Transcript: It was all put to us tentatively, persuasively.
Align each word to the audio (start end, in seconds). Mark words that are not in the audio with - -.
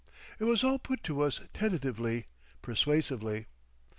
It 0.39 0.45
was 0.45 0.63
all 0.63 0.79
put 0.79 1.03
to 1.03 1.21
us 1.21 1.41
tentatively, 1.53 2.25
persuasively. 2.63 3.45